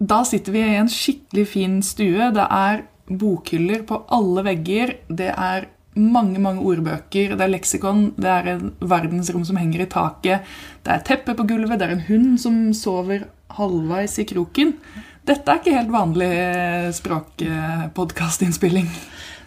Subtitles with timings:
[0.00, 2.30] Da sitter vi i en skikkelig fin stue.
[2.32, 4.96] Det er bokhyller på alle vegger.
[5.08, 9.90] Det er mange mange ordbøker, det er leksikon, det er en verdensrom som henger i
[9.90, 10.46] taket,
[10.86, 13.26] det er teppe på gulvet, det er en hund som sover
[13.58, 14.74] halvveis i kroken.
[15.26, 16.30] Dette er ikke helt vanlig
[16.96, 18.88] språkpodkastinnspilling.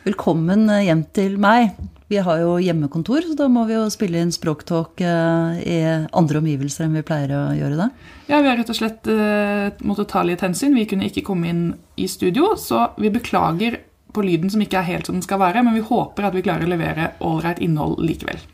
[0.03, 1.71] Velkommen hjem til meg.
[2.13, 5.77] Vi har jo hjemmekontor, så da må vi jo spille inn Språktalk eh, i
[6.13, 7.87] andre omgivelser enn vi pleier å gjøre det.
[8.27, 10.77] Ja, vi har rett og slett uh, måttet ta litt hensyn.
[10.77, 11.63] Vi kunne ikke komme inn
[11.97, 13.79] i studio, så vi beklager
[14.13, 16.45] på lyden som ikke er helt som den skal være, men vi håper at vi
[16.45, 18.45] klarer å levere ålreit innhold likevel.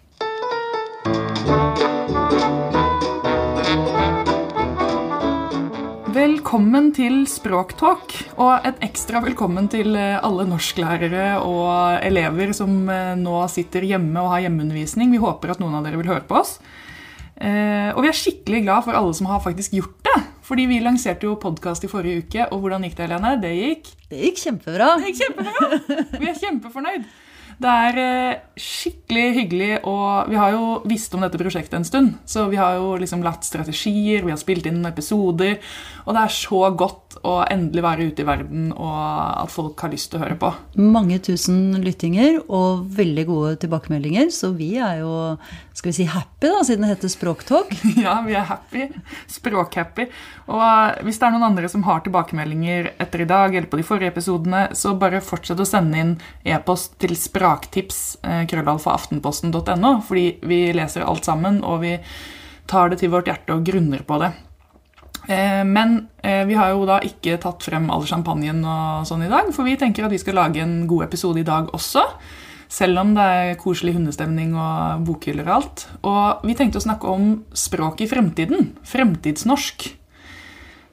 [6.50, 13.12] Velkommen til Språktalk, og et ekstra velkommen til eh, alle norsklærere og elever som eh,
[13.22, 15.12] nå sitter hjemme og har hjemmeundervisning.
[15.14, 16.56] Vi håper at noen av dere vil høre på oss.
[17.38, 20.18] Eh, og vi er skikkelig glad for alle som har faktisk gjort det.
[20.50, 23.38] Fordi vi lanserte jo podkast i forrige uke, og hvordan gikk det, Helene?
[23.46, 24.90] Det gikk Det gikk kjempebra.
[24.98, 25.82] Det gikk kjempebra.
[26.18, 27.10] Vi er kjempefornøyd.
[27.60, 32.14] Det er eh, skikkelig hyggelig, og vi har jo visst om dette prosjektet en stund.
[32.24, 35.58] Så vi har jo liksom latt strategier, vi har spilt inn episoder,
[36.06, 38.98] og det er så godt å endelig være ute i verden, og
[39.44, 40.52] at folk har lyst til å høre på.
[40.80, 45.14] Mange tusen lyttinger og veldig gode tilbakemeldinger, så vi er jo
[45.80, 47.72] skal vi si happy, da, siden det heter Språktalk.
[48.04, 48.90] Ja, vi er happy.
[49.32, 50.10] Språkhappy.
[50.52, 53.88] Og hvis det er noen andre som har tilbakemeldinger etter i dag eller på de
[53.88, 56.14] forrige episodene, så bare fortsett å sende inn
[56.44, 61.96] e-post til spraktips eh, krøllalfaaftenposten.no, fordi vi leser alt sammen, og vi
[62.70, 64.34] tar det til vårt hjerte og grunner på det.
[65.30, 69.32] Eh, men eh, vi har jo da ikke tatt frem all champagnen og sånn i
[69.32, 72.06] dag, for vi tenker at vi skal lage en god episode i dag også.
[72.70, 75.86] Selv om det er koselig hundestemning og bokhyller og alt.
[76.06, 78.76] Og vi tenkte å snakke om språk i fremtiden.
[78.86, 79.88] Fremtidsnorsk.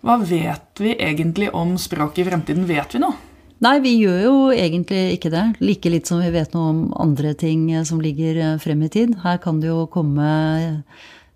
[0.05, 2.65] Hva vet vi egentlig om språk i fremtiden?
[2.69, 3.17] Vet vi noe?
[3.65, 5.45] Nei, vi gjør jo egentlig ikke det.
[5.65, 9.17] Like litt som vi vet noe om andre ting som ligger eh, frem i tid.
[9.25, 10.29] Her kan det jo komme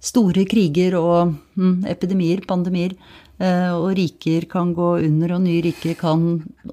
[0.00, 2.96] store kriger og mm, epidemier, pandemier.
[3.40, 6.24] Uh, og riker kan gå under, og nye riker kan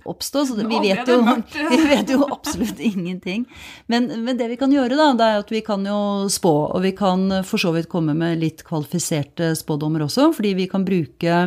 [0.04, 0.42] oppstå.
[0.50, 1.22] Så vi, vet jo,
[1.72, 3.46] vi, vet jo, absolutt ingenting.
[3.88, 6.00] Men, men, det vi kan gjøre, da, det er at vi kan jo
[6.32, 6.54] spå.
[6.76, 10.84] Og vi kan for så vidt komme med litt kvalifiserte spådommer også, fordi vi kan
[10.88, 11.46] bruke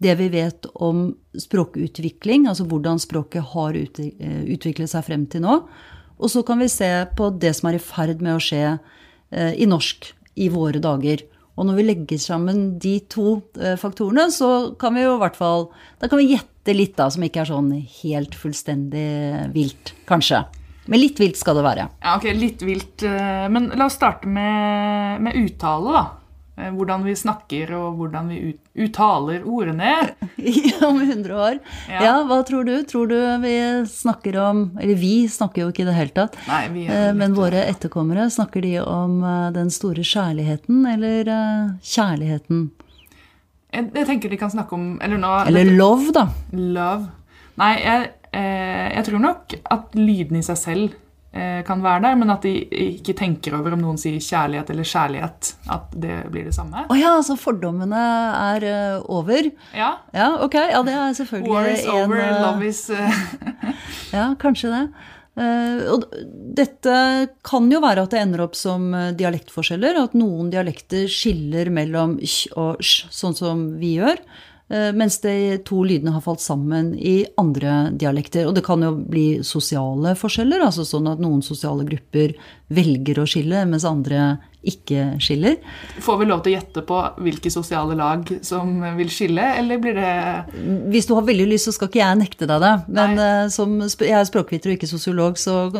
[0.00, 5.58] det vi vet om språkutvikling, altså hvordan språket har eh, utviklet seg frem til nå.
[6.20, 6.88] Og så kan vi se
[7.18, 11.24] på det som er i ferd med å skje uh, i norsk i våre dager.
[11.60, 15.36] Og når vi legger sammen de to eh, faktorene, så kan vi jo i hvert
[15.36, 15.68] fall
[16.00, 20.44] Da kan vi gjette litt, da, som ikke er sånn helt fullstendig vilt, kanskje.
[20.90, 21.86] Men litt vilt skal det være.
[22.02, 23.04] Ja, ok, litt vilt.
[23.06, 26.04] Eh, men la oss starte med, med uttale, da.
[26.60, 29.92] Eh, hvordan vi snakker og hvordan vi ut, uttaler ordene.
[30.88, 31.58] om 100 år.
[31.88, 32.02] Ja.
[32.04, 32.14] ja.
[32.28, 32.74] hva tror du?
[32.88, 33.54] Tror du vi
[33.90, 36.38] snakker om Eller vi snakker jo ikke i det hele tatt.
[36.48, 41.32] Nei, vi eh, men våre etterkommere, snakker de om eh, den store kjærligheten eller
[41.84, 42.68] kjærligheten?
[43.70, 46.26] Jeg, jeg tenker de kan snakke om Eller, nå, eller dette, love, da.
[46.50, 47.06] Love.
[47.60, 50.98] Nei, jeg, jeg tror nok at lyden i seg selv
[51.30, 52.52] kan være der, men at de
[52.90, 55.52] ikke tenker over om noen sier kjærlighet eller kjærlighet.
[55.70, 56.82] At det blir det samme.
[56.88, 58.00] Å oh ja, så fordommene
[58.34, 59.46] er uh, over?
[59.76, 59.92] Ja.
[60.16, 60.32] ja.
[60.42, 62.82] Ok, ja, det er selvfølgelig War is en, over, uh, love is.
[64.16, 64.84] Ja, kanskje det.
[65.94, 66.02] og
[66.58, 66.94] dette
[67.46, 70.00] kan jo være at det ender opp som dialektforskjeller.
[70.02, 74.18] At noen dialekter skiller mellom sj og sj, sånn som vi gjør.
[74.70, 78.46] Eh, mens de to lydene har falt sammen i andre dialekter.
[78.46, 82.36] Og det kan jo bli sosiale forskjeller, altså sånn at noen sosiale grupper
[82.70, 85.56] velger å skille, mens andre ikke skiller.
[86.04, 89.96] Får vi lov til å gjette på hvilke sosiale lag som vil skille, eller blir
[89.96, 90.12] det
[90.92, 92.72] Hvis du har veldig lyst, så skal ikke jeg nekte deg det.
[92.92, 93.48] Men Nei.
[93.52, 95.70] som jeg er språkviter og ikke sosiolog, så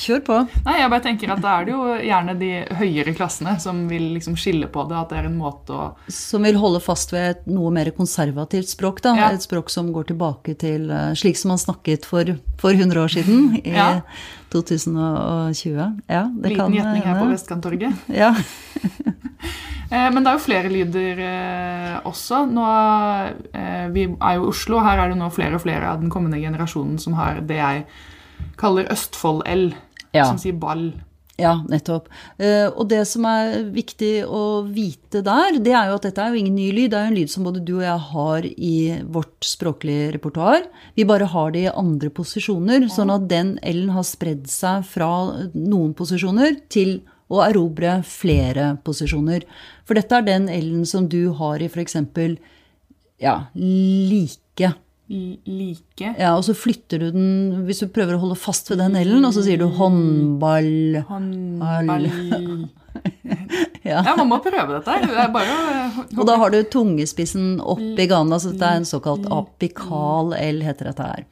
[0.00, 0.40] kjør på.
[0.66, 4.12] Nei, jeg bare tenker at da er det jo gjerne de høyere klassene som vil
[4.16, 7.28] liksom skille på det, at det er en måte å Som vil holde fast ved
[7.34, 9.16] et noe mer konservativt språk, da.
[9.18, 9.32] Ja.
[9.36, 13.12] Et språk som går tilbake til uh, slik som man snakket for, for 100 år
[13.12, 13.50] siden.
[13.60, 13.90] i ja
[14.52, 15.88] 2020.
[16.06, 18.06] Ja, det Liten kan gjetning her på Vestkanttorget.
[18.22, 18.34] Ja.
[19.92, 22.46] Eh, men det er jo flere lyder eh, også.
[22.48, 22.62] Nå,
[23.52, 26.00] eh, vi er jo i Oslo, og her er det nå flere og flere av
[26.00, 27.82] den kommende generasjonen som har det jeg
[28.56, 29.66] kaller Østfold-L,
[30.16, 30.24] ja.
[30.24, 30.86] som sier ball.
[31.40, 32.10] Ja, nettopp.
[32.36, 36.34] Eh, og det som er viktig å vite der, det er jo at dette er
[36.34, 36.90] jo ingen ny lyd.
[36.92, 38.74] Det er jo en lyd som både du og jeg har i
[39.14, 40.68] vårt språklige repertoar.
[40.98, 45.10] Vi bare har det i andre posisjoner, sånn at den L-en har spredd seg fra
[45.56, 46.98] noen posisjoner til
[47.32, 49.48] å erobre flere posisjoner.
[49.88, 51.96] For dette er den L-en som du har i f.eks.
[53.22, 54.74] Ja, like
[55.08, 56.12] like.
[56.18, 59.26] Ja, og så flytter du den Hvis du prøver å holde fast ved den L-en,
[59.28, 61.02] og så sier du håndball.
[61.08, 62.08] Håndball
[63.82, 64.02] Ja.
[64.06, 64.94] Ja, man må prøve dette.
[65.10, 65.54] Det bare
[66.18, 68.32] Og da har du tungespissen opp i ganen.
[68.36, 71.24] Altså det er en såkalt apikal L, heter dette her.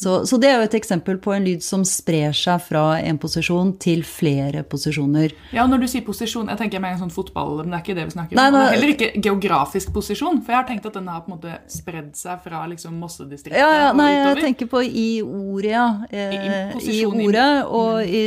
[0.00, 3.18] Så, så det er jo et eksempel på en lyd som sprer seg fra en
[3.20, 5.34] posisjon til flere posisjoner.
[5.52, 7.96] Ja, når du sier posisjon, jeg tenker meg en sånn fotball, men det er ikke
[7.98, 8.40] det vi snakker om.
[8.40, 8.62] Det nei.
[8.64, 11.58] er heller ikke geografisk posisjon, for jeg har tenkt at den har på en måte
[11.68, 15.86] spredd seg fra liksom Mossedistriktet Ja, ja, nei, og jeg tenker på i ordet, ja.
[16.08, 18.24] Eh, I- i i- ordet, og i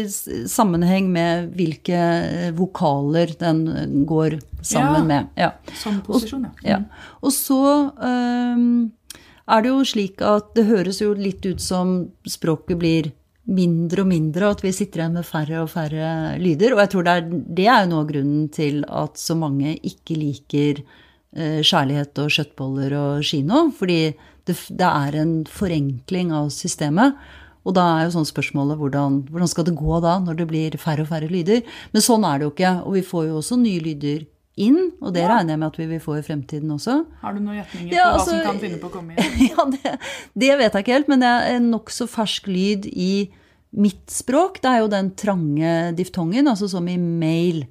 [0.47, 5.03] sammenheng med hvilke eh, vokaler den går sammen Ja.
[5.09, 5.27] med.
[5.37, 5.51] Ja.
[5.81, 6.77] Som posisjon, ja.
[6.77, 6.83] Ja.
[7.23, 7.59] Og så
[7.97, 8.91] øhm,
[9.51, 11.95] er det jo slik at det høres jo litt ut som
[12.29, 13.11] språket blir
[13.43, 16.75] mindre og mindre, og at vi sitter igjen med færre og færre lyder.
[16.75, 17.25] Og jeg tror det er,
[17.59, 22.31] det er jo noe av grunnen til at så mange ikke liker eh, kjærlighet og
[22.37, 23.65] kjøttboller og kino.
[23.75, 24.01] Fordi
[24.47, 27.19] det, det er en forenkling av systemet.
[27.67, 30.79] Og da er jo sånn spørsmålet hvordan, hvordan skal det gå da, når det blir
[30.79, 31.63] færre og færre lyder?
[31.91, 32.73] Men sånn er det jo ikke.
[32.87, 34.23] Og vi får jo også nye lyder
[34.61, 36.99] inn, og det regner jeg med at vi vil få i fremtiden også.
[37.23, 39.37] Har du noen gjetninger Ja, på hva altså, som kan finne på å komme inn?
[39.49, 39.93] Ja, det,
[40.37, 43.13] det vet jeg ikke helt, men det er en nokså fersk lyd i
[43.73, 44.59] mitt språk.
[44.61, 47.63] Det er jo den trange diftongen, altså som i mail.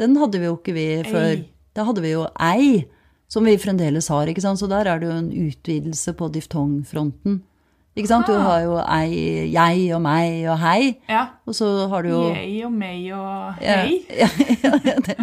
[0.00, 1.34] Den hadde vi jo ikke vi før.
[1.34, 1.44] Ei.
[1.76, 2.86] Da hadde vi jo ei,
[3.28, 4.30] som vi fremdeles har.
[4.30, 4.60] ikke sant?
[4.62, 7.42] Så der er det jo en utvidelse på diftongfronten.
[7.98, 8.28] Ikke sant?
[8.30, 8.42] Du Ah.
[8.46, 11.24] har jo ei, jeg og meg og hei, Ja.
[11.46, 14.04] og så har du jo Jeg og meg og hei.
[14.22, 14.28] ja,
[14.62, 14.70] ja,
[15.02, 15.16] det,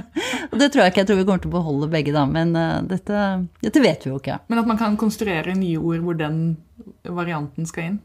[0.51, 1.01] og det tror jeg ikke.
[1.05, 2.25] Jeg tror vi kommer til å beholde begge, da.
[2.27, 3.21] Men uh, dette,
[3.63, 4.39] dette vet vi jo ikke.
[4.49, 6.57] Men at man kan konstruere nye ord hvor den
[7.07, 7.97] varianten skal inn.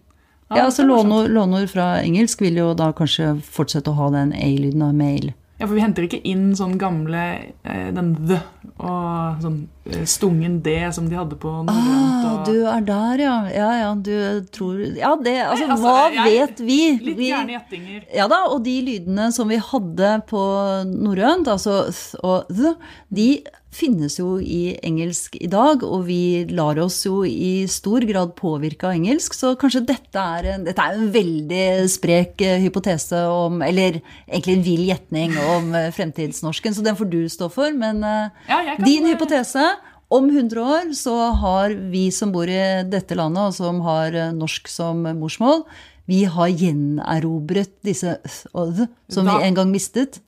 [0.51, 4.83] Ja, altså lånord låneord fra engelsk vil jo da kanskje fortsette å ha den a-lyden
[4.83, 5.33] av mail.
[5.61, 7.21] Ja, for vi henter ikke inn sånn gamle
[7.69, 8.39] eh, den the
[8.81, 9.59] og sånn
[9.93, 12.25] eh, stungen d som de hadde på norrønt.
[12.25, 13.35] Ah, du er der, ja.
[13.53, 16.79] Ja, ja, du tror Ja, det Altså, Nei, altså, hva jeg- vet vi?
[17.05, 18.03] Litt vi gærne gjettinger.
[18.17, 20.45] ja da, og de lydene som vi hadde på
[20.89, 22.73] norrønt, altså th og th,
[23.13, 23.29] de
[23.71, 28.89] finnes jo i engelsk i dag, og vi lar oss jo i stor grad påvirke
[28.89, 33.63] av engelsk, så kanskje dette er en, dette er en veldig sprek eh, hypotese om
[33.63, 38.03] Eller egentlig en vill gjetning om eh, fremtidsnorsken, så den får du stå for, men
[38.07, 39.69] eh, Ja, din hypotese
[40.11, 44.67] om 100 år så har vi som bor i dette landet, og som har norsk
[44.67, 45.63] som morsmål,
[46.11, 50.19] vi har gjenerobret disse th og th som vi en gang mistet.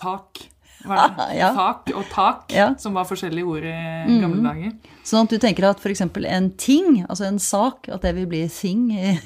[0.00, 0.48] Tak.
[0.88, 1.26] Var det?
[1.38, 1.50] Ja.
[1.54, 2.68] Tak og tak, Ja.
[2.72, 2.78] Mm.
[2.82, 3.74] som var forskjellige ord i
[4.22, 4.72] gamle dager.
[5.08, 6.00] Sånn at du tenker at f.eks.
[6.04, 8.90] en ting, altså en sak, at det vil bli thing.
[8.92, 9.20] Eller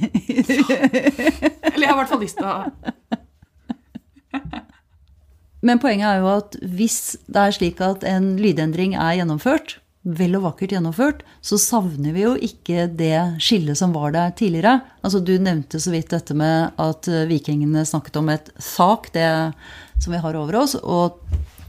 [1.82, 2.56] jeg har i hvert fall lyst til å
[5.62, 6.96] Men poenget er jo at hvis
[7.30, 12.24] det er slik at en lydendring er gjennomført, vel og vakkert gjennomført, så savner vi
[12.24, 14.80] jo ikke det skillet som var der tidligere.
[15.06, 19.28] Altså Du nevnte så vidt dette med at eh, vikingene snakket om et sak, det
[20.02, 21.20] som vi har over oss, og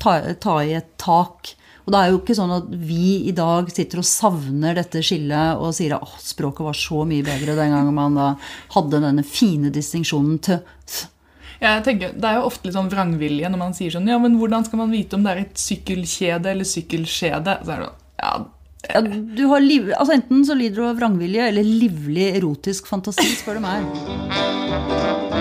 [0.03, 1.55] ta, ta i et tak.
[1.83, 5.59] Og det er jo ikke sånn at vi i dag sitter og savner dette skillet
[5.59, 8.29] og sier at språket var så mye bedre den gangen man da
[8.75, 11.09] hadde denne fine distinksjonen til th.
[11.63, 14.35] Jeg tenker, Det er jo ofte litt sånn vrangvilje når man sier sånn Ja, men
[14.39, 17.53] hvordan skal man vite om det er et sykkelkjede eller sykkelskjede?
[17.63, 18.33] Så er det ja,
[18.89, 19.01] Ja,
[19.39, 23.61] du har liv, altså Enten så lider du av vrangvilje eller livlig erotisk fantasi, spør
[23.61, 25.32] du meg.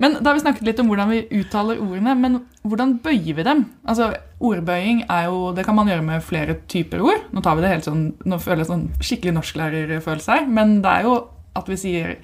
[0.00, 3.44] Men da har vi snakket litt om hvordan vi uttaler ordene, men hvordan bøyer vi
[3.44, 3.66] dem?
[3.84, 7.26] Altså, Ordbøying er jo, det kan man gjøre med flere typer ord.
[7.36, 10.94] Nå tar vi det helt sånn, nå føler jeg sånn skikkelig norsklærerfølelse her, men det
[10.94, 11.18] er jo
[11.60, 12.16] at vi sier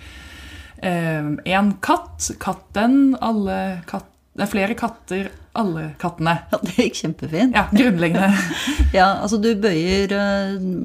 [0.80, 6.34] én katt, katten, alle katt, Det er flere katter, alle kattene.
[6.52, 7.56] Ja, Det gikk kjempefint.
[7.56, 8.28] Ja, grunnleggende.
[8.98, 10.12] Ja, altså Du bøyer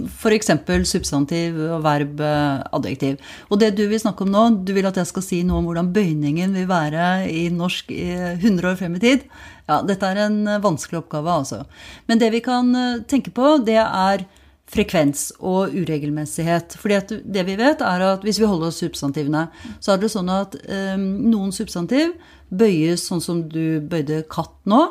[0.08, 0.51] f.eks.
[0.88, 3.20] substantiv og verb, eh, adjektiv.
[3.50, 5.67] Og det du vil snakke om nå, du vil at jeg skal si noe om
[5.67, 9.27] hvordan bøyningen vil være i norsk i 100 år frem i tid.
[9.67, 11.65] Ja, Dette er en eh, vanskelig oppgave, altså.
[12.08, 14.25] Men det vi kan eh, tenke på, det er
[14.72, 16.77] frekvens og uregelmessighet.
[16.79, 19.50] Fordi det vi vet er at Hvis vi holder oss substantivene,
[19.84, 22.13] så er det sånn at um, noen substantiv
[22.51, 24.81] bøyes sånn som du bøyde katt nå,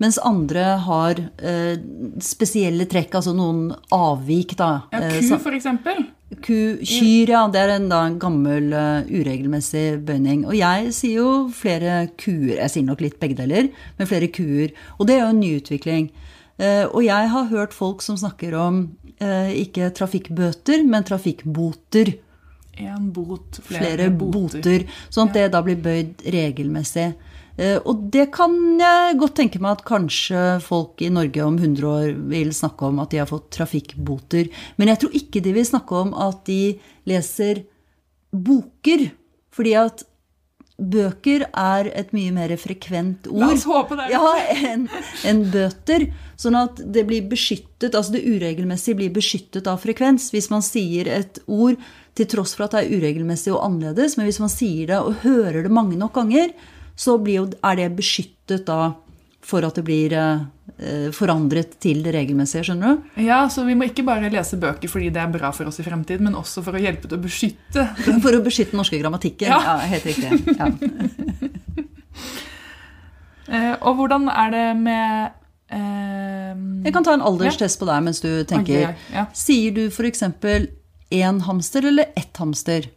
[0.00, 1.76] mens andre har eh,
[2.24, 4.72] spesielle trekk, altså noen avvik, da.
[4.94, 6.02] Ja, Eh, ku, for eksempel.
[6.44, 7.42] Ku, kyr, ja.
[7.52, 10.44] Det er en, da, en gammel uh, uregelmessig bøyning.
[10.46, 12.60] Og jeg sier jo flere kuer.
[12.60, 14.70] Jeg sier nok litt begge deler, men flere kuer.
[14.98, 16.10] Og det er jo en nyutvikling.
[16.60, 18.82] Uh, og jeg har hørt folk som snakker om
[19.18, 22.14] uh, ikke trafikkbøter, men trafikkboter.
[22.78, 24.86] Én bot, flere, Flere boter.
[25.10, 27.10] Sånn at det da blir bøyd regelmessig.
[27.60, 31.88] Eh, og det kan jeg godt tenke meg at kanskje folk i Norge om 100
[31.90, 34.48] år vil snakke om at de har fått trafikkboter.
[34.80, 36.78] Men jeg tror ikke de vil snakke om at de
[37.10, 37.64] leser
[38.32, 39.10] boker.
[39.50, 40.06] Fordi at
[40.80, 43.42] bøker er et mye mer frekvent ord.
[43.42, 44.08] La oss håpe det.
[44.14, 44.24] Ja,
[44.56, 44.86] enn
[45.28, 46.06] en bøter.
[46.40, 50.30] Sånn at det blir beskyttet, altså det uregelmessige blir beskyttet av frekvens.
[50.32, 51.76] Hvis man sier et ord
[52.18, 55.22] til tross for at det er uregelmessig og annerledes, men hvis man sier det og
[55.24, 56.48] hører det mange nok ganger,
[56.98, 58.80] så jo, er det beskyttet da
[59.40, 60.40] for at det blir eh,
[61.16, 62.62] forandret til det regelmessige.
[62.68, 62.96] skjønner du?
[63.24, 65.86] Ja, så vi må ikke bare lese bøker fordi det er bra for oss i
[65.86, 67.82] fremtiden, men også for å hjelpe til å beskytte.
[68.24, 69.48] For å beskytte den norske grammatikken.
[69.48, 70.30] Ja, ja helt riktig.
[70.58, 70.66] Ja.
[73.56, 75.06] eh, og hvordan er det med
[75.72, 76.52] eh,
[76.84, 78.80] Jeg kan ta en alderstest på deg mens du tenker.
[78.92, 79.24] Okay, ja.
[79.36, 80.22] Sier du f.eks.
[81.10, 82.88] én hamster eller ett hamster?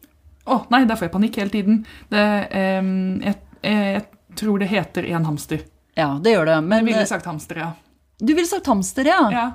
[0.43, 1.83] Å oh, nei, da får jeg panikk hele tiden.
[2.11, 2.93] Det, eh,
[3.23, 4.03] jeg Eh, jeg
[4.35, 5.63] tror det heter en hamster.
[5.95, 6.59] Ja, det gjør det.
[6.61, 7.71] Men jeg ville sagt hamster, ja.
[8.19, 9.21] Du ville sagt hamster, ja.
[9.31, 9.47] ja.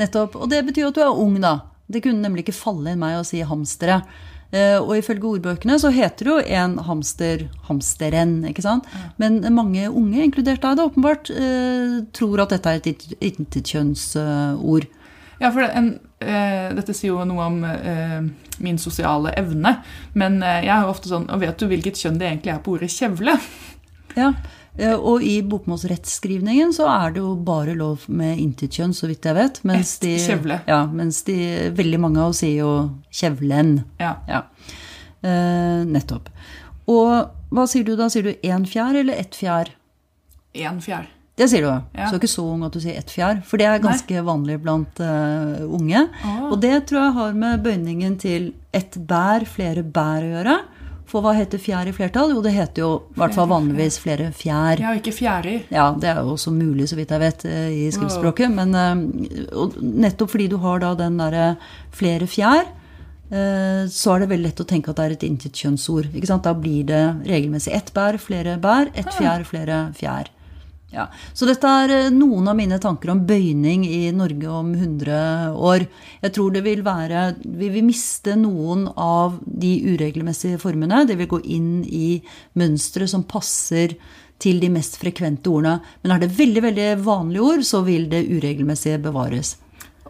[0.00, 0.36] Nettopp.
[0.40, 1.58] Og det betyr at du er ung, da.
[1.92, 4.00] Det kunne nemlig ikke falle inn meg å si hamstere.
[4.52, 8.38] Eh, og ifølge ordbøkene så heter jo en hamster hamsteren.
[8.48, 8.88] ikke sant?
[9.20, 14.88] Men mange unge, inkludert deg, da, åpenbart, eh, tror at dette er et intetkjønnsord.
[15.42, 18.20] Ja, for en, eh, dette sier jo noe om eh,
[18.62, 19.74] min sosiale evne.
[20.14, 22.60] Men eh, jeg er jo ofte sånn Og vet du hvilket kjønn det egentlig er
[22.62, 23.34] på ordet kjevle?
[24.14, 24.28] Ja,
[24.76, 29.38] eh, og i bokmålsrettskrivningen så er det jo bare lov med intetkjønn, så vidt jeg
[29.38, 29.62] vet.
[29.66, 30.14] Mens de.
[30.68, 31.36] Ja, mens de,
[31.74, 32.72] veldig mange av oss sier jo
[33.10, 33.78] kjevlen.
[34.02, 34.18] Ja.
[34.28, 34.44] ja.
[35.24, 36.30] Eh, nettopp.
[36.92, 38.10] Og hva sier du da?
[38.12, 39.72] Sier du én fjær eller ett fjær?
[40.54, 41.08] Én fjær.
[41.42, 41.70] Det sier du.
[41.98, 42.06] Ja.
[42.06, 43.40] Så du er ikke så ung at du sier ett fjær.
[43.46, 44.26] For det er ganske Nei.
[44.26, 46.04] vanlig blant uh, unge.
[46.22, 46.52] Oh.
[46.52, 50.58] Og det tror jeg har med bøyningen til ett bær, flere bær å gjøre.
[51.10, 52.30] For hva heter fjær i flertall?
[52.32, 54.80] Jo, det heter jo i hvert fall vanligvis flere fjær.
[54.80, 55.66] Ja, ikke fjærer.
[55.74, 58.54] Ja, det er jo også mulig, så vidt jeg vet, eh, i skriftspråket.
[58.54, 61.56] Men uh, nettopp fordi du har da den derre
[61.92, 62.70] flere fjær,
[63.32, 66.10] så er det veldig lett å tenke at det er et intetkjønnsord.
[66.44, 69.14] Da blir det regelmessig ett bær, flere bær, ett ah.
[69.16, 70.28] fjær, flere fjær.
[70.92, 75.54] Ja, Så dette er eh, noen av mine tanker om bøyning i Norge om 100
[75.56, 75.86] år.
[76.20, 81.06] Jeg tror det vil være Vi vil miste noen av de uregelmessige formene.
[81.08, 82.18] Det vil gå inn i
[82.60, 83.96] mønstre som passer
[84.42, 85.80] til de mest frekvente ordene.
[86.02, 89.56] Men er det veldig veldig vanlige ord, så vil det uregelmessige bevares.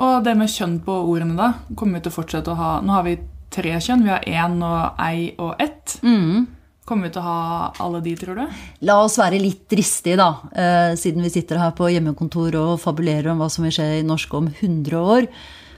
[0.01, 1.53] Og det med kjønn på ordene, da?
[1.77, 3.19] Kommer vi til å fortsette å ha Nå har vi
[3.53, 4.07] tre kjønn.
[4.07, 5.99] Vi har én og ei og ett.
[6.03, 6.49] Mm.
[6.89, 8.62] Kommer vi til å ha alle de, tror du?
[8.89, 10.31] La oss være litt dristige, da.
[10.51, 14.07] Eh, siden vi sitter her på hjemmekontor og fabulerer om hva som vil skje i
[14.07, 15.29] norsk om 100 år.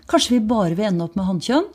[0.08, 1.68] Kanskje vi bare vil ende opp med hannkjønn?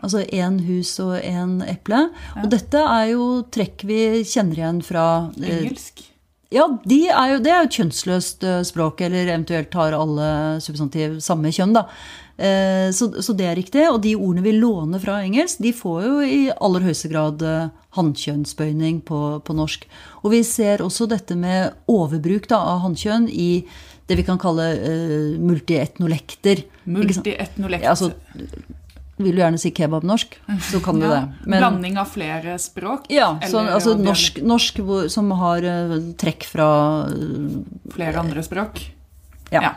[0.00, 2.06] Altså én hus og én eple.
[2.08, 2.42] Ja.
[2.42, 5.04] Og dette er jo trekk vi kjenner igjen fra
[5.36, 6.06] eh, Engelsk?
[6.48, 10.30] Ja, de er jo, det er jo et kjønnsløst eh, språk, eller eventuelt har alle
[10.64, 11.84] substantiv samme kjønn, da.
[12.38, 13.84] Eh, så, så, det er riktig.
[13.90, 17.68] Og de ordene vi låner fra engelsk, de får jo i aller høyeste grad eh,
[17.96, 19.86] hannkjønnsbøyning på, på, norsk.
[20.22, 23.64] Og vi ser også dette med overbruk da, av hannkjønn i
[24.08, 26.64] det vi kan kalle uh, multietnolekter.
[26.88, 27.86] Multietnolekter.
[27.88, 28.12] Ja, altså,
[29.18, 30.36] vil du gjerne si kebabnorsk,
[30.70, 31.48] så kan du ja, det.
[31.48, 33.08] Men, blanding av flere språk?
[33.12, 34.78] Ja, så, altså norsk, norsk
[35.12, 36.68] som har uh, trekk fra
[37.10, 37.58] uh,
[37.96, 38.84] Flere andre språk?
[39.50, 39.64] Ja.
[39.64, 39.74] ja.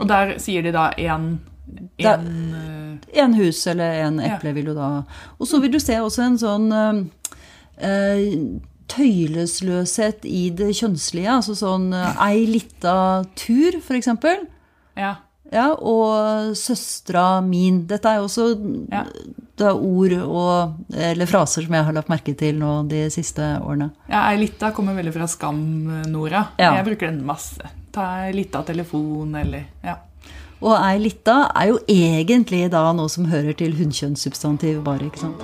[0.00, 1.34] Og der sier de da én
[1.98, 4.56] en, eh, en hus eller en eple ja.
[4.56, 4.90] vil du da
[5.38, 6.68] Og så vil du se også en sånn
[7.80, 8.26] eh,
[8.90, 11.30] tøylesløshet i det kjønnslige.
[11.32, 12.94] Altså sånn uh, ei lita
[13.38, 14.10] tur, f.eks.
[14.98, 15.14] Ja.
[15.52, 15.66] ja.
[15.76, 17.84] Og søstera min.
[17.90, 18.48] Dette er jo også
[18.90, 19.04] ja.
[19.60, 23.52] det er ord og, eller fraser som jeg har lagt merke til nå de siste
[23.60, 23.92] årene.
[24.10, 25.62] Ja, ei lita kommer veldig fra Skam,
[26.10, 26.48] Nora.
[26.60, 26.74] Ja.
[26.80, 27.74] Jeg bruker den masse.
[27.94, 30.00] Ta ei lita telefon eller Ja.
[30.60, 35.40] Og ei lita er jo egentlig da noe som hører til hunnkjønnssubstantiv, bare, ikke sant.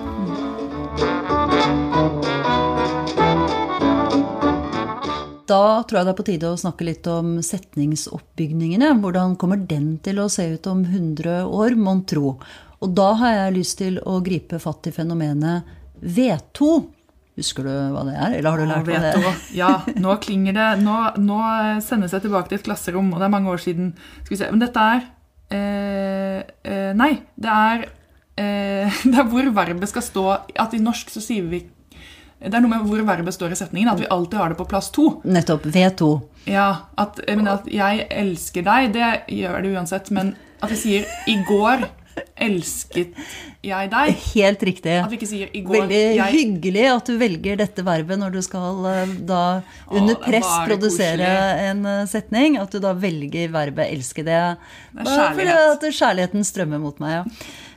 [5.47, 8.91] Da tror jeg det er på tide å snakke litt om setningsoppbygningene.
[9.01, 12.35] Hvordan kommer den til å se ut om 100 år, mon tro?
[12.83, 15.71] Og da har jeg lyst til å gripe fatt i fenomenet
[16.03, 16.73] V2.
[17.37, 19.41] Husker du hva det er, eller har du lært hva det er?
[19.53, 20.69] Ja, nå klinger det.
[20.81, 21.41] Nå, nå,
[21.85, 23.91] sendes jeg tilbake til et klasserom, og det er mange år siden.
[24.23, 25.03] Skal vi se, Men dette er
[25.53, 27.85] eh, eh, Nei, det er,
[28.41, 30.25] eh, det er hvor verbet skal stå
[30.65, 31.67] At i norsk så sier vi
[32.37, 33.89] det er noe med hvor verbet står i setningen.
[33.89, 35.07] At vi alltid har det på plass to.
[35.25, 35.65] Nettopp.
[35.73, 36.09] V2.
[36.53, 36.67] Ja,
[37.01, 40.11] at, jeg, at 'jeg elsker deg', det gjør det uansett.
[40.13, 41.89] Men at vi sier 'i går
[42.37, 43.13] 'elsket
[43.65, 44.15] jeg deg'.
[44.35, 44.97] Helt riktig.
[45.03, 46.33] At vi ikke sier 'i går Veldig jeg'.
[46.33, 51.31] hyggelig at du velger dette verbet når du skal eh, da under er press produsere
[51.31, 51.69] koselig.
[51.71, 52.59] en eh, setning.
[52.59, 54.25] At du da velger verbet 'elske'.
[54.25, 54.57] Det,
[54.97, 57.25] Det fordi at kjærligheten strømmer mot meg, ja.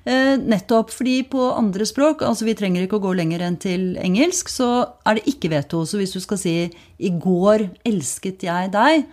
[0.06, 3.98] Eh, nettopp fordi på andre språk, altså vi trenger ikke å gå lenger enn til
[4.00, 5.84] engelsk, så er det ikke veto.
[5.86, 9.06] Så hvis du skal si 'i går elsket jeg deg',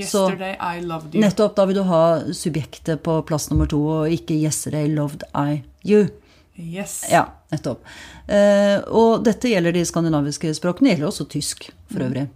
[0.00, 1.20] så Yesterday I loved you.
[1.20, 5.62] nettopp da vil du ha subjektet på plass nummer to, og ikke 'yesterday loved I
[5.84, 6.10] you'.
[6.56, 7.04] Yes.
[7.10, 7.80] Ja, nettopp.
[8.28, 12.26] Eh, og dette gjelder de skandinaviske språkene, det gjelder også tysk for øvrig.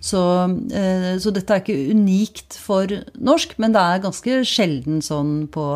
[0.00, 0.20] Så,
[0.70, 2.86] eh, så dette er ikke unikt for
[3.18, 5.66] norsk, men det er ganske sjelden sånn på,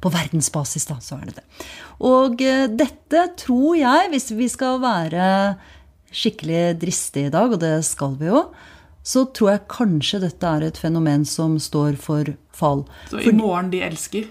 [0.00, 1.46] på verdensbasis, da, så er det det.
[2.00, 5.56] Og eh, dette tror jeg, hvis vi skal være
[6.12, 8.50] skikkelig dristige i dag, og det skal vi jo,
[9.02, 12.84] så tror jeg kanskje dette er et fenomen som står for fall.
[13.10, 14.28] Så i morgen de elsker.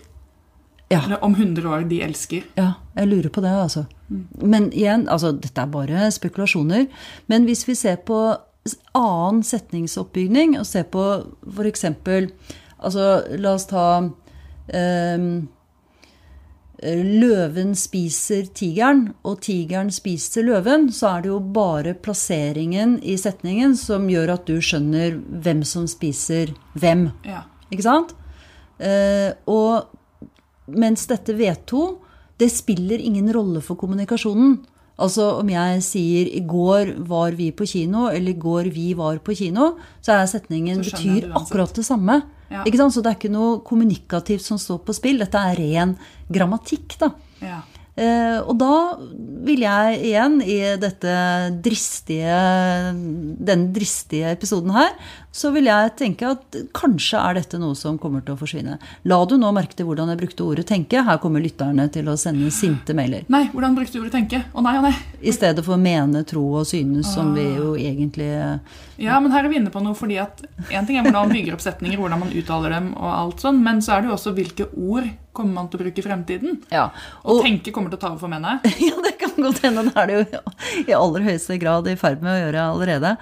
[0.89, 1.03] Ja.
[1.05, 2.45] Eller om 100 år de elsker.
[2.57, 3.85] Ja, jeg lurer på det, altså.
[4.41, 6.87] Men igjen, altså, dette er bare spekulasjoner.
[7.29, 8.17] Men hvis vi ser på
[8.97, 11.05] annen setningsoppbygning, og ser på
[11.45, 11.85] f.eks.
[12.79, 13.05] Altså,
[13.37, 13.85] la oss ta
[14.73, 15.47] ehm,
[16.79, 23.75] Løven spiser tigeren, og tigeren spiser løven, så er det jo bare plasseringen i setningen
[23.75, 27.09] som gjør at du skjønner hvem som spiser hvem.
[27.27, 27.43] Ja.
[27.67, 28.15] Ikke sant?
[28.79, 29.91] Eh, og
[30.71, 31.83] mens dette V2,
[32.39, 34.61] det spiller ingen rolle for kommunikasjonen.
[34.99, 39.19] Altså om jeg sier 'i går var vi på kino', eller 'i går vi var
[39.19, 42.23] på kino', så er setningen Så betyr akkurat det samme.
[42.49, 42.63] Ja.
[42.65, 42.95] Ikke sant?
[42.95, 45.21] Så det er ikke noe kommunikativt som står på spill.
[45.21, 45.97] Dette er ren
[46.29, 47.13] grammatikk, da.
[47.45, 47.59] ja.
[47.99, 48.75] Eh, og da
[49.43, 51.13] vil jeg igjen, i dette
[51.65, 52.37] dristige,
[52.95, 54.93] denne dristige episoden her,
[55.31, 58.79] så vil jeg tenke at kanskje er dette noe som kommer til å forsvinne.
[59.05, 61.03] La du nå merke til hvordan jeg brukte ordet 'tenke'?
[61.05, 63.25] Her kommer lytterne til å sende sinte mailer.
[63.29, 64.43] Nei, hvordan brukte du ordet tenke?
[64.53, 64.95] Å nei, å nei.
[65.21, 67.57] I stedet for 'mene, tro og synes', som vi Ah.
[67.57, 68.59] jo egentlig
[68.97, 71.31] Ja, men her er vi inne på noe, fordi at en ting er hvordan man
[71.31, 74.15] bygger opp setninger, hvordan man uttaler dem, og alt sånn, men så er det jo
[74.15, 76.57] også hvilke ord kommer man til å bruke i fremtiden.
[76.71, 76.89] Ja.
[77.23, 78.59] Og, tenke kommer til å ta over for mene.
[78.79, 79.83] Ja, det kan godt hende.
[79.85, 80.41] Det er det jo
[80.89, 83.17] i aller høyeste grad i ferd med å gjøre allerede.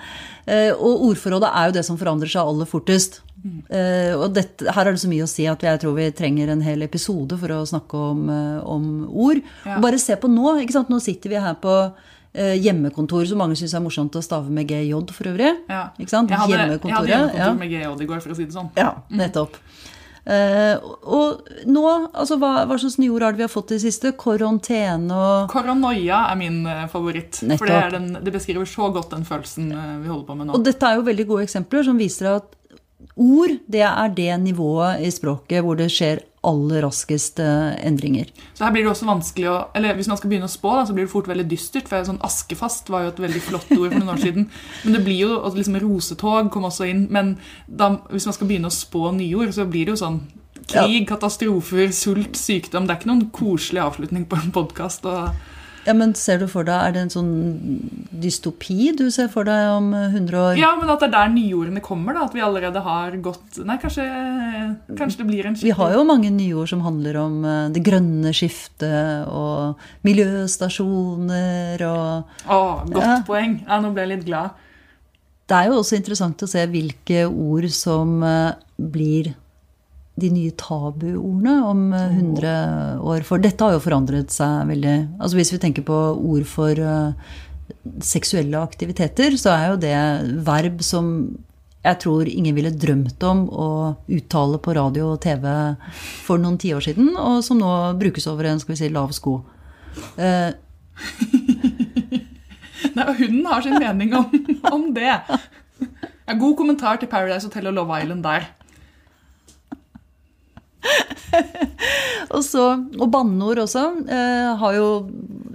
[0.48, 3.22] Eh, Og ordforrådet er jo det som forandrer seg aller fortest.
[3.48, 6.50] Uh, Og dette, her er det så mye å si at jeg tror vi trenger
[6.52, 9.42] en hel episode for å snakke om, uh, om ord.
[9.64, 9.78] Ja.
[9.78, 10.58] Og bare se på nå.
[10.64, 10.92] ikke sant?
[10.92, 14.68] Nå sitter vi her på uh, hjemmekontor, som mange syns er morsomt å stave med
[14.70, 15.54] GJ for øvrig.
[15.70, 15.88] Ja.
[15.98, 16.34] Ikke sant?
[16.34, 18.74] Jeg hadde, jeg hadde hjemmekontor med GJ i går, for å si det sånn.
[18.78, 19.56] Ja, nettopp.
[19.56, 19.87] Eh,
[20.28, 23.86] og nå, altså hva, hva slags nye ord er det vi har fått i det
[23.86, 24.12] siste?
[24.20, 26.60] Karantene og Koronoia er min
[26.92, 27.40] favoritt.
[27.40, 27.62] favoritt.
[27.62, 30.58] For det, den, det beskriver så godt den følelsen eh, vi holder på med nå.
[30.58, 32.54] Og dette er jo veldig gode eksempler som viser at
[33.18, 38.32] ord det er det nivået i språket hvor det skjer aller raskest eh, endringer.
[38.58, 40.86] Så her blir det også vanskelig å Eller hvis man skal begynne å spå, da,
[40.88, 41.90] så blir det fort veldig dystert.
[41.90, 44.50] For sånn askefast var jo et veldig flott ord for noen år siden.
[44.86, 47.06] Men det blir jo og liksom Rosetog kom også inn.
[47.14, 47.36] Men
[47.68, 50.22] da, hvis man skal begynne å spå nye ord, så blir det jo sånn
[50.68, 52.88] Krig, katastrofer, sult, sykdom.
[52.88, 55.06] Det er ikke noen koselig avslutning på en podkast.
[55.88, 57.28] Ja, men ser du for deg, Er det en sånn
[58.12, 60.58] dystopi du ser for deg om eh, 100 år?
[60.60, 62.14] Ja, men at det er der nyordene kommer.
[62.18, 64.06] da, At vi allerede har gått Nei, kanskje,
[65.00, 68.34] kanskje det blir en Vi har jo mange nyord som handler om eh, det grønne
[68.36, 72.60] skiftet og miljøstasjoner og Å,
[72.92, 73.18] godt Ja.
[73.28, 73.60] poeng.
[73.68, 74.52] Ja, nå ble jeg litt glad.
[75.48, 79.34] Det er jo også interessant å se hvilke ord som eh, blir
[80.18, 82.54] de nye tabuordene om eh, 100
[83.06, 83.26] år.
[83.28, 84.96] For dette har jo forandret seg veldig.
[85.20, 87.36] Altså Hvis vi tenker på ord for eh,
[88.04, 89.98] seksuelle aktiviteter, så er jo det
[90.48, 91.12] verb som
[91.88, 93.68] jeg tror ingen ville drømt om å
[94.12, 95.46] uttale på radio og TV
[96.26, 99.38] for noen tiår siden, og som nå brukes over en skal vi si, lav sko.
[100.18, 100.52] Uh,
[102.98, 104.28] Nei, og Hunden har sin mening om,
[104.74, 105.14] om det.
[106.28, 108.50] Ja, god kommentar til Paradise Hotel og Love Island der.
[112.36, 112.64] Og, så,
[113.00, 113.84] og banneord også.
[114.08, 114.88] Eh, har jo,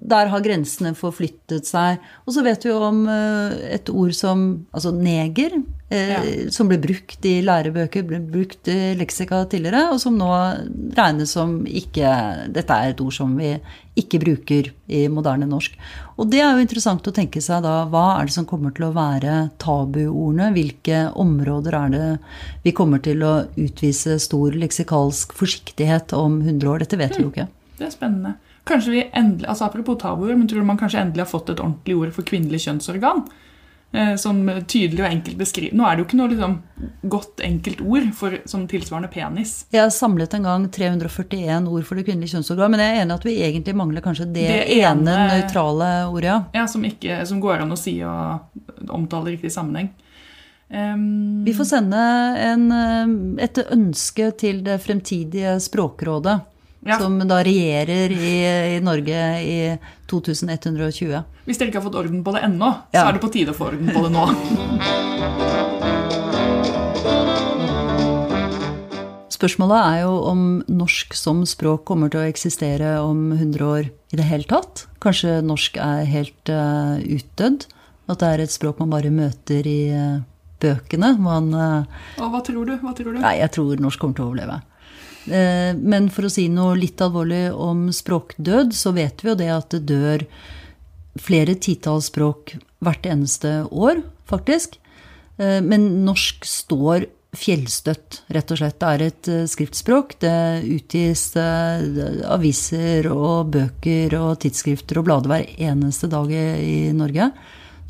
[0.02, 2.00] der har grensene forflyttet seg.
[2.26, 5.54] Og så vet vi jo om eh, et ord som altså neger,
[5.92, 6.50] eh, Ja.
[6.50, 10.30] som ble brukt i lærebøker, ble brukt i leksika tidligere, og som nå
[10.96, 13.52] regnes som ikke Dette er et ord som vi
[13.96, 15.74] ikke bruker i moderne norsk.
[16.18, 18.88] Og det er jo interessant å tenke seg da, hva er det som kommer til
[18.88, 20.50] å være tabuordene?
[20.56, 22.06] Hvilke områder er det
[22.64, 26.78] vi kommer til å utvise stor leksikalsk forsiktighet om 100 år?
[26.86, 27.48] Dette vet vi jo ikke.
[27.78, 28.36] Det er spennende.
[28.64, 31.60] Kanskje vi endelig, altså Apropos tabuer, men tror du man kanskje endelig har fått et
[31.60, 33.24] ordentlig ord for kvinnelig kjønnsorgan?
[33.94, 34.38] eh, som
[34.70, 36.54] tydelig og enkelt beskriver Nå er det jo ikke noe liksom,
[37.12, 39.66] godt enkelt ord for som tilsvarende penis.
[39.74, 43.14] Jeg har samlet en gang 341 ord for det kvinnelige kjønnsorgan, men jeg er enig
[43.18, 46.24] at vi egentlig mangler kanskje det, Det ene, ene- nøytrale ordet.
[46.30, 46.38] ja.
[46.54, 49.90] Ja, som, ikke, som går an å si og omtale riktig sammenheng.
[50.72, 51.98] Um, Vi får sende
[52.40, 56.38] en, eh, et ønske til det fremtidige Språkrådet,
[56.84, 56.98] Ja.
[56.98, 58.32] som da regjerer i,
[58.76, 59.58] i Norge i
[60.10, 61.22] 2120.
[61.46, 63.04] hvis dere ikke har fått orden på det ennå, Ja.
[63.04, 65.32] så er det på tide å få orden på det nå.
[69.32, 74.18] Spørsmålet er jo om norsk som språk kommer til å eksistere om 100 år i
[74.20, 74.84] det hele tatt.
[75.02, 77.64] Kanskje norsk er helt uh, utdødd?
[78.12, 80.20] At det er et språk man bare møter i uh,
[80.62, 81.14] bøkene?
[81.22, 82.76] Man, uh, Og hva tror du?
[82.84, 83.22] Hva tror du?
[83.24, 84.60] nei, jeg tror norsk kommer til å overleve.
[85.30, 89.50] Eh, men for å si noe litt alvorlig om språkdød, så vet vi jo det
[89.54, 90.26] at det dør
[91.20, 94.78] flere titalls språk hvert eneste år, faktisk.
[95.38, 98.78] Eh, Men norsk står fjellstøtt, rett og slett.
[98.80, 100.18] Det er et eh, skriftspråk.
[100.20, 107.30] Det utgis aviser og bøker og tidsskrifter og blader hver eneste dag i Norge.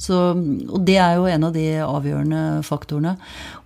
[0.01, 3.17] Så, og det er jo en av de avgjørende faktorene.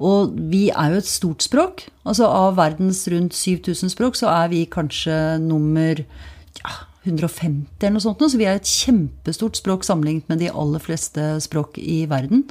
[0.05, 1.87] Og vi er jo et stort språk.
[2.05, 6.75] Altså Av verdens rundt 7000 språk så er vi kanskje nummer ja,
[7.07, 8.25] 150 eller noe sånt.
[8.27, 12.45] Så vi er et kjempestort språk sammenlignet med de aller fleste språk i verden.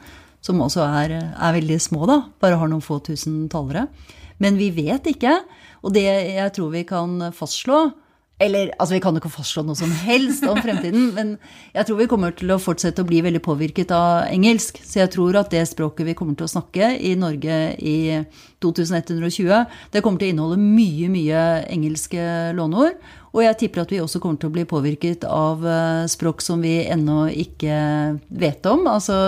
[0.45, 2.21] Som også er, er veldig små, da.
[2.41, 3.88] Bare har noen få tusen talere.
[4.41, 5.39] Men vi vet ikke.
[5.85, 7.88] Og det jeg tror vi kan fastslå
[8.37, 11.35] Eller altså, vi kan jo ikke fastslå noe som helst om fremtiden, men
[11.75, 14.81] jeg tror vi kommer til å fortsette å bli veldig påvirket av engelsk.
[14.83, 17.97] Så jeg tror at det språket vi kommer til å snakke i Norge i
[18.63, 19.53] 2120,
[19.93, 22.25] det kommer til å inneholde mye, mye engelske
[22.57, 22.99] låneord.
[23.35, 26.63] Og jeg tipper at vi også kommer til å bli påvirket av eh, språk som
[26.63, 27.77] vi ennå ikke
[28.31, 28.85] vet om.
[28.87, 29.19] Altså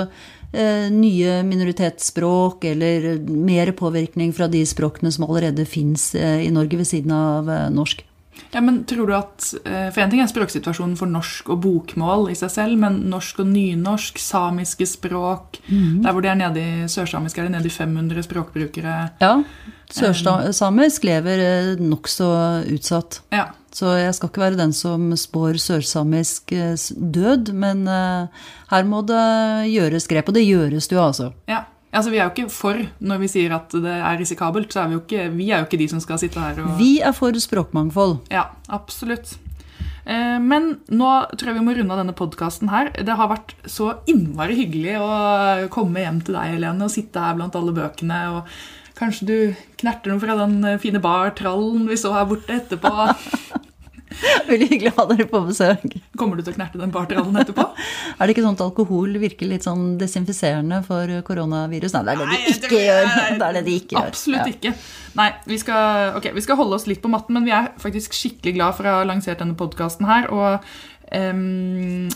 [0.52, 6.80] eh, nye minoritetsspråk, eller mer påvirkning fra de språkene som allerede fins eh, i Norge
[6.80, 8.07] ved siden av norsk.
[8.54, 12.30] Ja, men tror du at, eh, For en ting er språksituasjonen for norsk og bokmål
[12.32, 16.88] i seg selv, men norsk og nynorsk, samiske språk Der hvor de er nede i
[16.88, 18.96] sørsamisk, er det nede i 500 språkbrukere.
[19.22, 19.44] Ja,
[19.92, 22.28] sørsamisk lever eh, nokså
[22.74, 23.22] utsatt.
[23.32, 23.50] Ja.
[23.78, 29.04] Så jeg skal ikke være den som spår sørsamisk eh, død, men eh, her må
[29.06, 29.24] det
[29.74, 30.32] gjøres grep.
[30.32, 31.32] Og det gjøres det jo, altså.
[31.50, 31.66] ja.
[31.98, 34.70] Altså, Vi er jo ikke for når vi sier at det er risikabelt.
[34.74, 36.78] så er Vi jo ikke, vi er jo ikke de som skal sitte her og
[36.78, 38.20] Vi er for språkmangfold.
[38.34, 39.38] Ja, absolutt.
[40.06, 42.92] Eh, Men nå tror jeg vi må runde av denne podkasten her.
[42.94, 47.36] Det har vært så innmari hyggelig å komme hjem til deg, Helene, og sitte her
[47.40, 48.22] blant alle bøkene.
[48.38, 48.46] og
[48.98, 52.94] Kanskje du knerter noe fra den fine bar-trallen vi så her borte etterpå.
[54.50, 55.84] Veldig hyggelig å ha dere på besøk.
[56.20, 57.66] Kommer du til å knerte den bar-trallen etterpå?
[58.18, 61.94] Er det ikke sånn at alkohol virker litt sånn desinfiserende for koronavirus?
[61.98, 63.12] Nei, det er det Nei, de ikke det, gjør.
[63.42, 64.00] Det er det de ikke.
[64.02, 64.56] Absolutt gjør.
[64.56, 64.74] ikke.
[65.18, 68.16] Nei, vi skal, okay, vi skal holde oss litt på matten, men vi er faktisk
[68.18, 70.32] skikkelig glad for å ha lansert denne podkasten her.
[70.34, 72.08] Og ehm,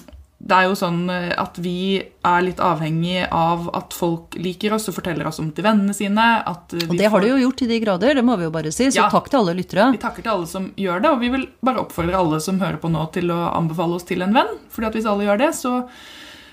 [0.41, 4.89] det er jo sånn eh, at vi er litt avhengig av at folk liker oss
[4.89, 6.25] og forteller oss om til vennene sine.
[6.49, 8.53] At eh, Og det har du jo gjort til de grader, det må vi jo
[8.53, 8.87] bare si.
[8.89, 9.09] Så Ja.
[9.13, 9.91] takk til alle lyttere.
[9.93, 12.81] Vi takker til alle som gjør det, og vi vil bare oppfordre alle som hører
[12.81, 14.57] på nå, til å anbefale oss til en venn.
[14.71, 15.83] fordi at hvis alle gjør det, så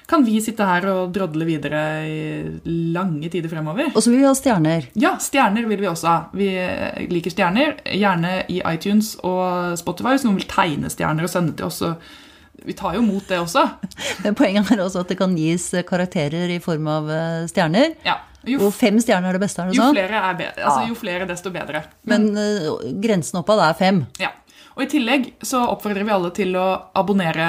[0.09, 2.61] kan vi sitte her og drodle videre i
[2.93, 3.91] lange tider fremover.
[3.95, 4.87] Og så vil vi ha stjerner.
[4.97, 6.19] Ja, stjerner vil vi også ha.
[6.33, 6.49] Vi
[7.13, 11.67] liker stjerner, gjerne i iTunes og Spotify, hvis noen vil tegne stjerner og sende til
[11.67, 11.83] oss.
[11.85, 11.95] Så
[12.67, 13.65] vi tar jo mot det også.
[14.25, 17.95] Men poenget er også at det kan gis karakterer i form av eh, stjerner.
[18.07, 18.19] Ja,
[18.49, 19.97] jo, Og fem stjerner er det beste, er det jo sånn?
[19.99, 20.65] flere, er bedre.
[20.65, 20.89] Altså, Ja.
[20.89, 21.85] jo flere, desto bedre.
[22.09, 24.03] Men uh, grensen oppad er fem.
[24.23, 24.31] Ja.
[24.79, 27.49] Og I tillegg så oppfordrer vi alle til å abonnere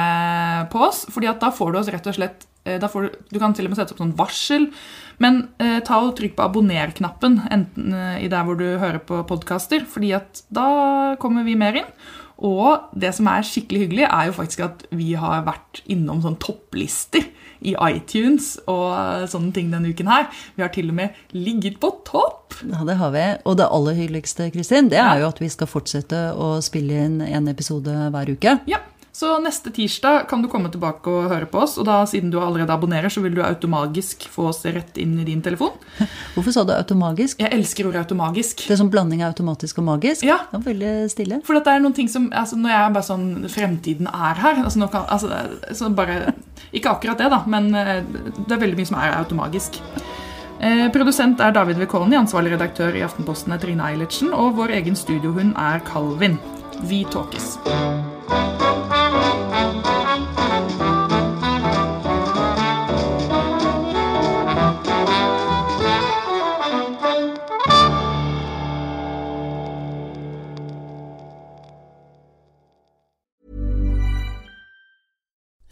[0.74, 3.17] på oss, fordi at da får du oss rett og slett eh, da får du,
[3.30, 4.65] du kan til og med sette opp sånn varsel,
[5.22, 9.22] men eh, ta og trykk på abonner-knappen enten eh, i der hvor du hører på
[9.30, 10.65] podkaster, fordi at da
[11.22, 11.93] kommer vi mer inn.
[12.45, 16.39] Og det som er skikkelig hyggelig, er jo faktisk at vi har vært innom sånn
[16.39, 17.25] topplister
[17.60, 20.30] i iTunes og sånne ting denne uken her.
[20.56, 22.62] Vi har til og med ligget på topp!
[22.63, 23.25] Ja, det har vi.
[23.43, 27.19] Og det aller hyggeligste, Kristin, det er jo at vi skal fortsette å spille inn
[27.25, 28.56] en episode hver uke.
[28.71, 28.80] Ja,
[29.20, 32.38] så neste tirsdag kan du komme tilbake og høre på oss, og da siden du
[32.40, 35.74] allerede abonnerer, så vil du automagisk få oss rett inn i din telefon.
[36.38, 37.42] Hvorfor sa du automagisk?
[37.44, 38.64] Jeg elsker ordet automagisk.
[38.64, 40.24] Det er sånn blanding av automatisk og magisk?
[40.24, 40.38] Ja.
[40.48, 41.42] Det var veldig stille.
[41.44, 44.62] For det er noen ting som, altså Når jeg er bare sånn Fremtiden er her.
[44.64, 45.42] altså nå kan, altså,
[45.76, 46.36] så bare,
[46.72, 48.00] Ikke akkurat det, da, men eh,
[48.40, 49.82] det er veldig mye som er automagisk.
[50.64, 54.96] Eh, produsent er David Vekoni, ansvarlig redaktør i Aftenposten er Trine Eilertsen, og vår egen
[55.00, 56.40] studiohund er Calvin.
[56.88, 57.58] Vi tåkes.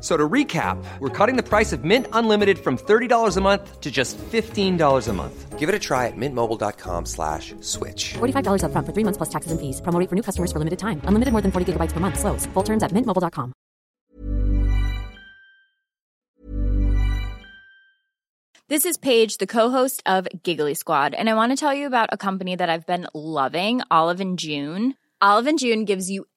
[0.00, 3.90] So to recap, we're cutting the price of Mint Unlimited from $30 a month to
[3.90, 5.58] just $15 a month.
[5.58, 8.14] Give it a try at mintmobile.com slash switch.
[8.18, 9.80] $45 upfront for three months plus taxes and fees.
[9.80, 11.00] Promo for new customers for limited time.
[11.06, 12.18] Unlimited more than 40 gigabytes per month.
[12.20, 12.46] Slows.
[12.52, 13.52] Full terms at mintmobile.com.
[18.68, 22.08] This is Paige, the co-host of Giggly Squad, and I want to tell you about
[22.10, 24.94] a company that I've been loving, Olive and June.
[25.20, 26.26] Olive and June gives you